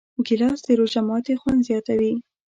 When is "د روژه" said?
0.65-1.01